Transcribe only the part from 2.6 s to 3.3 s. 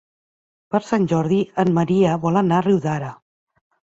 a Riudaura.